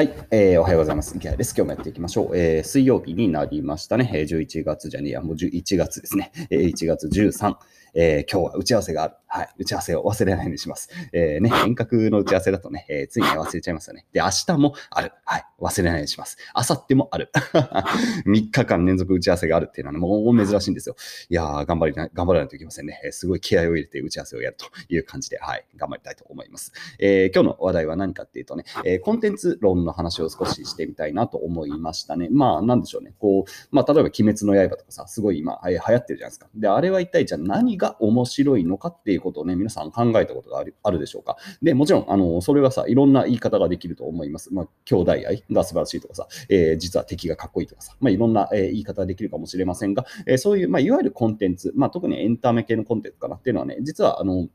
[0.00, 1.14] はい、えー、おはようございます。
[1.14, 1.54] 池谷です。
[1.54, 2.34] 今日もやっていきましょう。
[2.34, 4.10] えー、水曜日になりましたね。
[4.10, 6.32] 11月じゃねえや、もう11月ですね。
[6.48, 7.54] えー、1月13。
[7.94, 9.14] えー、今日は打ち合わせがある。
[9.26, 9.48] はい。
[9.58, 10.88] 打ち合わせを忘れないようにします。
[11.12, 14.06] えー、ね、遠隔の打ち合わせだとね、えー、ついに忘れちゃいますよね。
[14.12, 15.12] で、明日もある。
[15.24, 15.44] はい。
[15.60, 16.36] 忘れないようにします。
[16.56, 17.30] 明後日もある。
[18.26, 20.96] 3日間連続打ち合わせがあるっていうのは、ね、もう珍しいんですよ。
[21.28, 23.00] いやー、頑張りな、頑張らないといけませんね。
[23.04, 25.64] えー、すごい気合を入れて打ち合わせをやるという感じで、はい。
[25.76, 26.72] 頑張りたいと思います。
[26.98, 32.28] えー、今日の話題は何かっていうとね、えー、コンテンツ論の話を少ししてみたいなと思いましたね。
[32.30, 33.14] まあ、なんでしょうね。
[33.18, 36.48] こう、まあ、例えば鬼滅の刃とかさ、すごい今、流行ってるじゃないですか。
[36.54, 41.36] で、あれは一体じゃあ何が面白いのかっていうことをね、皆さん考えたことがあるあるでしょうか。
[41.62, 44.52] で、もちろん、あの、それはさ、いろんな言い方ができると思います。
[44.54, 54.48] まあ、兄弟愛が素晴らしいとかさ、えー、実は敵がかっこいいとかさ、まあ、いろんな、えー、言い方ができるかもしれませんが、えー、そういう、まあ、いわゆるコンテンツ、まあ、特にエンタメ系のコンテンツかなっていうのはね、実は、あの、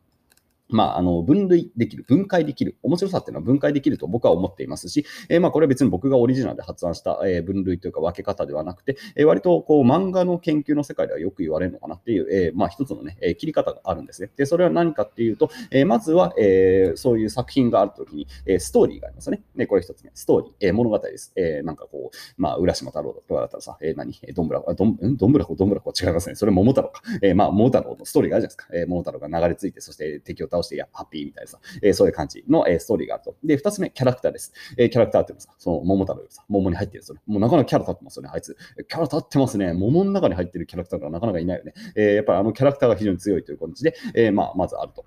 [0.69, 14.31] まあ、あの分類できる、分解できる、面白さっていうのは分解できると僕は思っていますし、えー、まあこれは別に僕がオリジナルで発案した、えー、分類というか分け方ではなくて、えー、割とこう漫画の研究の世界ではよく言われるのかなっていう、えー、まあ一つのね、えー、切り方があるんですね。
[14.35, 19.43] で、それは何かっていうと、えー、まずは、えー、そういう作品があるときに、えー、ストーリーがありますよね。
[19.55, 21.31] で、これ一つ目、ストーリー、えー、物語です。
[21.35, 25.93] えー、なんかこう、まあ、浦島太郎とかだったらさ、えー、何、どんぶらこ、どんどんぶらこ、どんぶらこ？
[25.99, 26.35] 違いますね。
[26.35, 27.01] それ桃太郎か。
[27.21, 28.67] えー、まあ、桃太郎のストーリーがあるじゃないですか。
[28.73, 33.35] えー、桃太郎が流れ着いて、そして敵を倒して、いや、ハッピーみたいなさ、えー、そういう感じの、えー、ストーリーがあると。
[33.43, 34.53] で、二つ目、キャラクターです。
[34.77, 37.21] えー、キャラクターっていうのさ、その桃太郎さ、桃に入ってるんですよね。
[37.27, 38.57] もうなかなかキャラ立ってますよね、あいつ。
[38.87, 39.73] キャラ立ってますね。
[39.73, 41.73] 桃の中に入ってるキャラクターがなかなかいないよね。
[41.95, 45.05] えー、やっぱりあのキャラクターが非常に強いという感じで、えー、まあ、まずあると。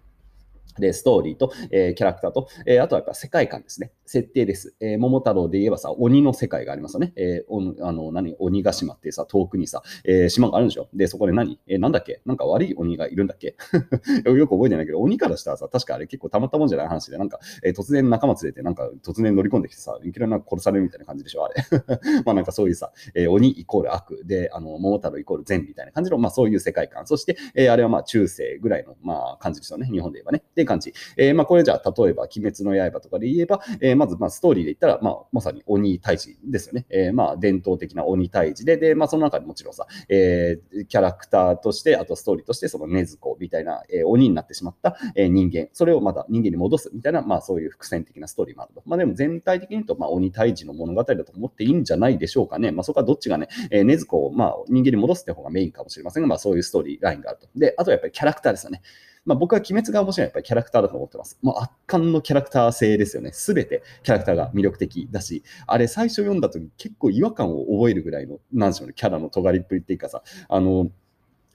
[0.81, 3.93] で、ストーリーと、えー、キャラクターと、えー、あとはやっぱ世界観ですね。
[4.07, 4.75] 設定です。
[4.81, 7.13] えー、桃太郎で言えばさ、鬼の世界がありますよね。
[7.17, 8.35] えー、おあの、何？
[8.39, 10.89] 鬼ヶ島ってさ、遠くにさ、えー、島があるんでしょ？
[10.95, 11.59] で、そこで何？
[11.67, 12.23] えー、なんだっけ？
[12.25, 13.57] なんか悪い鬼がいるんだっけ？
[14.25, 21.55] よく覚えてないけど、鬼からしたらさ、確かあれ結構たまったもんじゃない話で、なんか、えー、突然仲間連れて、なんか突然乗り込んできてさ、いきなりなんか殺されるみたいな感じでしょ、あれ。
[22.25, 27.07] まあなんかそういうさ、えー、鬼イコール悪で、あの、桃太郎イコール善みたいな感じの、まあそういう世界観。
[27.07, 29.87] そして、えー、あれはまあ中世ぐらいの、まあ感じですよね。
[29.87, 30.43] 日本で言えばね。
[30.45, 30.93] っていう感じ。
[31.17, 36.87] えー、まあこれじゃあ、例えば、鬼滅の刃とかで言えば、えー、まず、まあストーリーで言ったら、まあ、まさに鬼退治ですよね。
[36.91, 48.83] えー、まあ、伝統的な鬼退治で、で、まあ、その中でもちろんさ、えー、キャラクターとして、あとストーリーとして、その禰豆子みたいな、えー、鬼になってしまった、えー、人間、それをまた人間に戻すみたいな、まあ、そういう伏線的なストーリーもあると。
[48.87, 52.71] まあ、でも全体的に言うと、まあ、鬼退治の物語だと思っていいんじゃないでしょうかね。
[52.73, 57.49] まあ、そこはどっちがね、えー、禰豆子を、まあ、人間に戻すって方がメインかもしれませんが、まあ、そういうストーリーラインがあると。
[57.57, 58.83] で、あとはやっぱりキャラクターですよね。
[59.25, 61.39] まあ、僕は鬼滅が面白いのはやっぱりキャラクターだと思ってます。
[61.43, 63.33] もう圧巻のキャラクター性ですよね。
[63.33, 70.91] すべてキャラクターが魅力的だし、あれ最初読んだ時結構違和感を覚えるぐらいの、なんでしょうね、キャラの尖りっぷりっていうかさ、あの、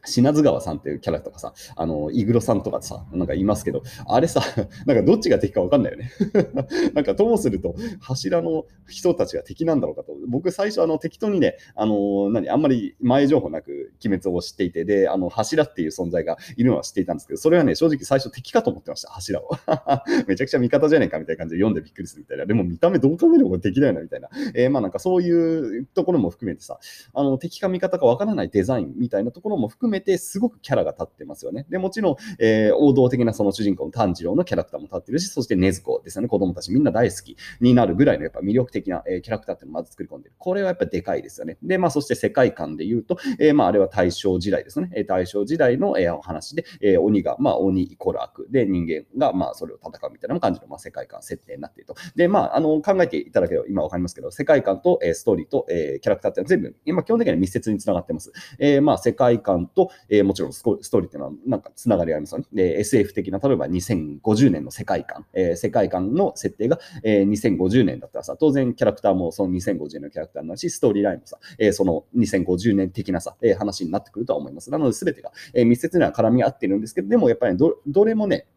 [0.06, 4.42] 品津川さんっていうキャラとかさ、あの、イグロさんとかさ、なんかいますけど、あれさ、
[4.86, 6.12] なんかどっちが敵か分かんないよね。
[6.94, 10.16] なんかともすると、柱の人たちが敵なんだろうかと。
[10.28, 19.50] 僕最初、あの、適当にね、あの、何、あんまり前情報なく鬼滅を知っていて、で、あの、柱っていう存在がいるのは知っていたんですけど、それはね、正直最初敵かと思ってました、柱を。
[20.28, 22.46] めちゃくちゃ味方じゃねえかみたいな感じで読んでびっくりするみたいな。
[22.46, 24.30] でも見た目どう考えても敵だよなみたいな。
[24.54, 26.80] えー、まあなんかそういうところも含めてさ、
[27.14, 31.66] あの、敵か味方か分からないデザインみたいなところも含めめて、すごくキャラが立ってますよね。
[31.70, 36.28] で、もちろん、えー、王道的なその主人公の炭治郎のキャラクターも立ってるし、そして禰豆子ですよね。
[36.28, 40.36] 子供たちみんな大好きになるぐらいのやっぱ魅力的な、えー、キャラクターっていうのをまず作り込んでる。
[40.38, 41.58] これはやっぱでかいですよね。
[41.62, 44.90] で、まあそして世界観で言うと、えー、まああれは大正時代ですね。
[44.96, 51.96] え大正時代の、えお話で、え鬼が、まあ鬼イコール悪で人間が、まあそれを戦うみたいな感じの、まあ、世界観設定になっていると。
[52.16, 58.32] で、まああの考えていただければ今わかりますけど、世界観と、えストーリーと、えキャラクターって全部、今基本的には密接につながってます。
[58.60, 62.46] えまあ世界観と、えもちろんストーリーっていうのはなんかつながりありますよね。
[62.54, 74.72] で、SF 的な、例えば2050年の世界観、えー、世界観の設定が、えー、2050年だったらさ、当然キャラクターもその2050年のキャラクターになるし、ストーリーラインもさ、えー、その2050年的なさ、えー、話になってくるとは思います。
[74.72, 78.48] なので、全てが、えー、密接には絡み合ってるんですけど、でもやっぱりどどれもね、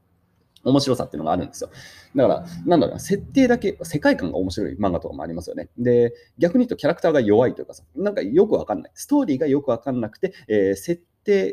[0.66, 1.70] 面白さっていうのがあるんですよ。
[2.14, 5.68] だから、なんだろうな、設定だけ、世界観が面白い漫画とかもありますよね。
[5.78, 8.90] で、逆に言うとキャラクターが弱いというかさ、なんかよくわかんない。
[8.94, 11.06] ストーリーがよくわかんなくて、えー、設定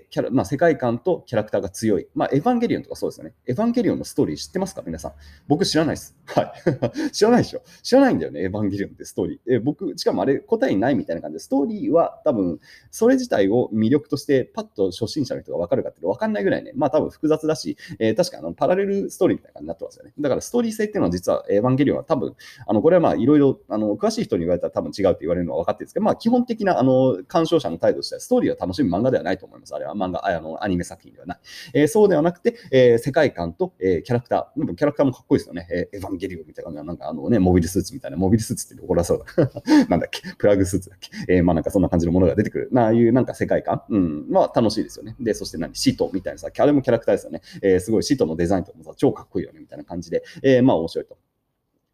[0.10, 2.08] キャラ、まあ、世界観とキャラクターが強い。
[2.16, 3.34] まあ、エヴァンゲリオンとかそうですよね。
[3.48, 4.84] エヴァンゲリオンのストーリー知ってますか？
[4.86, 5.14] 皆さん。
[5.48, 6.16] 僕知らないです。
[6.26, 6.52] はい。
[7.12, 7.62] 知らないでしょ。
[7.82, 9.40] 知らないんだよね、エヴァンゲリオンってストーリー。
[9.56, 12.60] え僕、しかもあれ答えないみたいな感じで、ストーリーは多分、
[12.92, 20.14] それ自体を魅力としてパッと初心者の人が分かるかっていうと分かんないぐらいね、まあ多分複雑だし、えー、確かあのパラレルストーリーみたいな感じになってますよね。
[20.20, 22.36] だからストーリー性っていうのは実はエヴァンゲリオンは多分、
[22.68, 29.63] あのこれはまあいろいろ詳しい人に言われたら多分違うって言われるのは分かってるんですけど、まあ基本的なあの鑑賞者の態度としてはストーリーを楽しむ漫画ではないと思います。
[29.64, 29.76] ます。
[29.76, 31.40] あれは漫画、あのアニメ作品ではない。
[31.74, 35.68] えー、そうではなくて、えー、世界観と、えー、キャラクター、キャラクターもかっこいいですよね。
[35.72, 39.52] えー、エヴァンゲリオンみたいな、なんかあのね、モビルスーツみたいな、モビルスーツって怒らそうだ。
[39.90, 41.10] なんだっけ、プラグスーツだっけ？
[41.36, 42.70] えー、まあなんかそんな感じのものが出てくる。
[42.76, 45.16] ああいうなんか世界観、うん、まあ楽しいですよね。
[45.20, 47.42] で、そして何、シートみたいなさ、あれもキャラクターですよね。
[47.62, 51.18] えー、すごいシートのデザインとかもさ、超かっこいいよね、みたいな感じで、えー、まあ面白いと。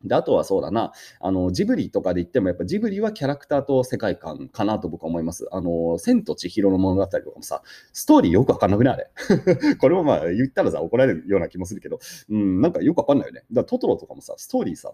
[0.04, 5.48] で、あとはそうだな、あの、ジブリとかで言っても、やっぱジブリはキャラクターと世界観かなと僕は思います。
[5.52, 7.62] あの、千と千尋の物語とかもさ、
[7.92, 9.10] ストーリーよくわかんなくないあれ？
[9.76, 12.00] これもまあ言ったらさ、怒られるような気もするけど、
[12.30, 13.42] うん、なんかよくわかんないよね。
[13.52, 14.94] だからトトロとかもさ、ストーリーさ、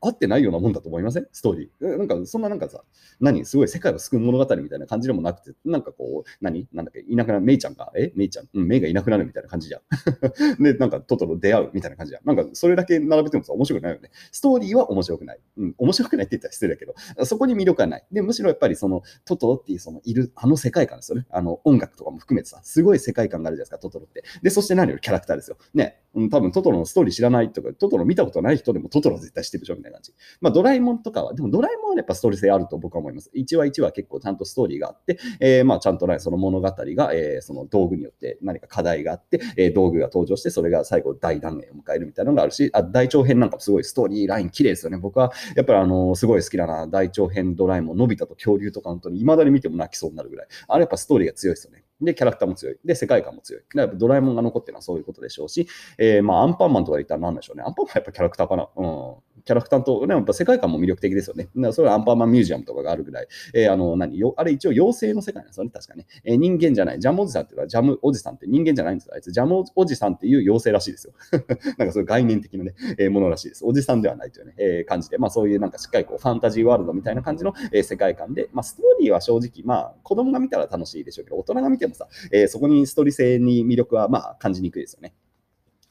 [0.00, 1.26] 合ってないようなもんだと思いません？
[1.32, 1.98] ストーリー。
[1.98, 2.82] なんか、そんななんかさ、
[3.20, 3.44] 何？
[3.44, 6.68] すごい世界を救う物語みたいな感じでもなくて、なんかこう、何？
[6.72, 7.00] なんだっけ？
[7.00, 8.12] いなくなる、メイちゃんが、え？
[8.16, 8.48] メイちゃん？
[8.54, 9.82] うん、メイがいなくなるみたいな感じじゃん。
[10.62, 12.22] で、なんかトトロ出会うみたいな感じじゃん。
[12.24, 14.10] なんか、それだけ並べてもさ、面白くないよね。
[14.32, 15.40] ストーリーは面白くない。
[15.58, 16.94] うん、面白くないって言ったら失礼だけど、
[17.26, 18.06] そこに魅力はない。
[18.10, 21.26] で、むしろやっぱりその、トトロっていうその、いる、あの世界観ですよね。
[21.30, 24.24] あの、音楽とかも含めてさ、すごい世界観があるじゃないですか、トトロって。
[24.42, 25.58] で、そして何よりキャラクターですよ。
[25.74, 30.12] ね、うん、多分トトロのストーリー知らないとか、トトロ見たことない人でもトトロ絶対知ってるでしょみたいな感じ。
[30.40, 33.30] まあ、ドラえもんとかは、でもドラえもんはやっぱストーリー性あると僕は思います。
[33.34, 44.98] 1話1話結構ちゃんとストーリーがあって、えー、まあちゃんとね、その物語が、えー、その道具によって何か課題があって、えー、道具が登場して、それが最後大断言を迎えるみたいなのがあるし、あ大長編なんかすごいストーリーライン綺麗ですよね。
[44.98, 50.46] 僕はやっぱりあの、すごい好きだな、大長編ドラえもん、のび太と恐竜とか本当に未だに見ても泣きそうになるぐらい。
[50.68, 51.84] あれやっぱストーリーが強いですよね。
[52.00, 52.76] で、キャラクターも強い。
[52.84, 53.62] で、世界観も強い。
[53.74, 57.62] だからドラえもんが残ってるのはそういうことでしょうし、えー、まあ、アンパンマンとか言ったら何でしょうね。
[57.66, 58.68] アンパンマンはやっぱキャラクターかな。
[58.74, 59.14] うん。
[59.44, 61.44] キャラクターと、ね、やっぱ世界観も魅力的ですよね。
[61.44, 64.18] だからそれはアンパンマンミュージアムとかがあるぐらい、えー、あの、何？
[64.18, 66.06] よ、あれ一応妖精の世界なんですよね、確かね。
[66.24, 67.00] えー、人間じゃない。
[67.00, 69.14] ジャムおじさんっていうのは、ジャムおじさんって人間じゃないんですよ。
[69.14, 71.14] あいつ、ジャムおじさんっていう妖精らしいですよ。
[71.78, 73.64] なんかそういう概念的なね、えー、ものらしいです。
[73.64, 85.14] おじさんではないというね、えー、感じで、まあそういうなんかしっかりこうファンタジーワールドみたいな感じの、えー、世界観で、まあストーリーは正直、まあ子供が見たら楽しいでしょうけど、大人が見てもさ、えー、そこにストーリー性に魅力はまあ感じにくいですよね。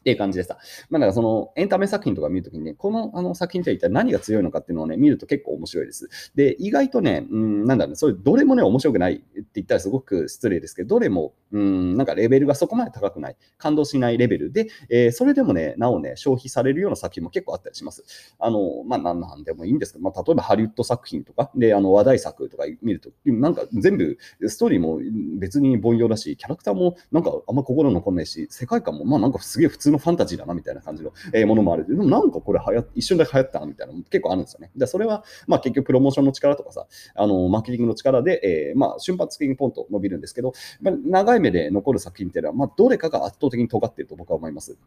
[0.10, 0.58] っていう感じでさ、
[0.90, 6.10] まあ、だからそのエンタメ作品とか見るときにね、このあの作品って一体何が強いのかっていうのをね、見ると結構面白いです。
[6.36, 18.04] で、意外とね、うん、なんだろうね、それどれもね、面白くないって言ったらすごく失礼ですけど、どれも、うん、なんかレベルがそこまで高くない、感動しないレベルで、えー、それでもね、なおね、消費されるような作品も結構あったりします。
[18.40, 24.18] あの、まあ、なんでもいいんですけど、まあ、例えばハリウッド作品とか、で、あの、話題作とか見ると、なんか全部、
[24.48, 25.00] ストーリーも
[25.38, 31.88] 別に凡庸だし、キャラクターもなんかあんま心残んないし、世界観もまあなんかすげえ普通のファンタジーだなみたいな感じの、えものもある。
[31.88, 34.72] でもなんかこれ流行一瞬だけ流行ったなみたいなのも結構あるんですよね。
[34.76, 44.78] で、それは、まあ結局プロモーションの力とかさ、あの、マーケティングの力で、え、まあ瞬発的にポンと伸びるんですけど、ま、長い目で残る作品っていうのは、まあどれかが圧倒的に尖ってると僕は思います。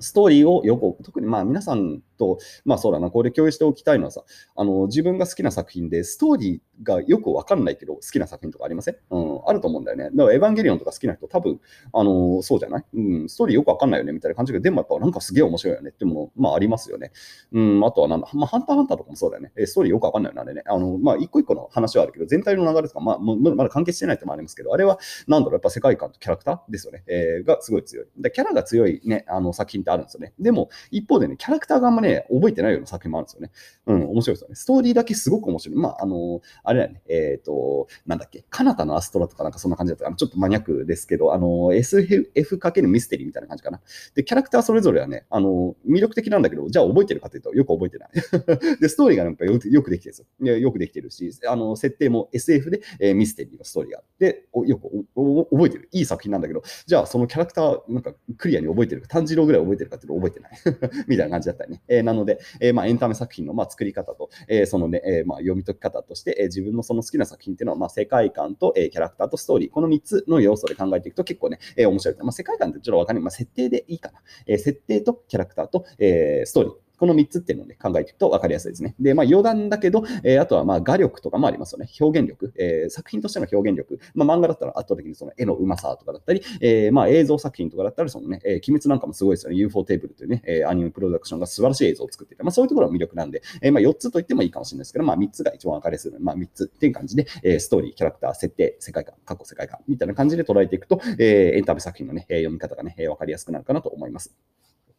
[0.00, 8.96] ストーリーをよく、特にまあ皆さんと、まあそうだな、これ共有しておきたいのはさ、あの、自分が好きな作品で、ストーリーがよくわかんないけど、好きな作品とかありません？
[9.10, 10.10] うん、あると思うんだよね。
[10.14, 11.60] だから、エヴァンゲリオンとか好きな人、多分、
[11.92, 12.84] あの、そうじゃない？
[12.94, 17.12] うん、ストーリーよくわかんないよね、みたいな感じで、でもやっぱなんかすげえ面白いよねっていうもの、まあありますよね。
[17.52, 19.52] うん、あとはなんだ、まあ、ハンターハンターとかもそうだよね。
[19.66, 20.62] ストーリーよくわかんないよね、あれね。
[20.66, 27.04] あの、まあ一個一個の話はあるけど、全体の流れとか、まあ、まだ関係してないってもありますけど、あれは、なんだろう、やっぱ世界観とキャラクターですよね。
[27.06, 28.06] えー、がすごい強い。
[28.18, 30.32] で、キャラが強いね、あの作品ってあるんですよね。
[30.38, 33.50] でも、一方でね、キャラクターがあんまね、覚えてないような作品もあるんですよね。
[33.86, 34.54] うん、面白いですよね。
[34.56, 35.78] ストーリーだけすごく面白い。
[35.78, 40.16] まあ、あの、あれだよね、えっ、ー、と、なんだっけ、カナタのアストラとかなんかそんな感じだったかな。
[40.16, 43.80] ちょっとマニアックですけど、あの、SF かけるミステリーみたいな感じかな。
[44.14, 48.10] で、キャラクターそれぞれはね、あの、魅力的なんだけど、じゃあ覚えてるかというと、よく覚えてない。
[48.80, 50.58] で、ストーリーがなんかよくよくできてるんですよ。
[50.58, 55.88] よくできてるし、あの、設定も SF で、えー、ミステリーのストーリーがあって、よく覚えてる。
[55.92, 61.04] いい作品なんだけど、じゃあそのキャラクター、なんかクリアに覚えてるか、炭治郎ぐらい覚えてるてるかっていうと覚えてない。
[61.08, 61.82] みたいな感じだったりね。
[61.88, 72.16] えー、なので、えー、まあ、エンタメ作品のまあ作り方と、えー、そのね、えー、まあ読み解き方として、えー、自分のその好きな作品っていうのは、まあ、世界観と、えー、キャラクターとストーリー、この3つの要素で考えていくと結構ね、えー、面白い。
[72.18, 73.22] まあ、世界観ってちょっとわかんない。
[73.22, 74.22] まあ、設定でいいかな。
[74.46, 76.85] えー、設定とキャラクターと、えー、ストーリー。
[76.98, 78.94] この3つっていうのを、ね、考えていくと分かりやすいですね。
[79.00, 81.88] で、まあ余談だけど、えー、あとはまあ画力とかもありますよね。
[82.00, 84.00] 表現力、えー、作品としての表現力。
[84.14, 89.56] まあ漫画だったら圧倒的にその絵のうまさとかだったり、えー、まあ映像作品とかだったら、そのね、えー、鬼滅なんかもすごいですよね。
[89.56, 104.34] UFO テーブルというね、えー、アニメプロダクションが素晴らしい映像を作っていて、まあそういうところが魅力なんで、えー、まあ4つと言ってもいいかもしれないですけど、まあ3つが一番分かりやすいので、まあ3つっていう感じで、えー、ストーリー、キャラクター、設定、世界観、過去世界観みたいな感じで捉えていくと、えー、エンタメ作品のね、読み方がね、分かりやすくなるかなと思います。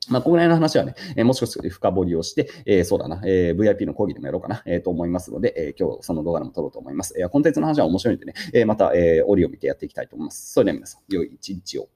[0.09, 7.13] まあ、ここら辺の話はね、えー、もう少し深掘りをして、えー、そうだな、えー、VIP の講義でもやろうかな、えー、と思いますので、えー、今日その動画でも撮ろうと思います。
[7.19, 10.53] えー、コンテンツの話は面白いんでね、えー、また、えー、折を見てやっていきたいと思います。
[10.53, 11.89] それでは皆さん、良い一日を。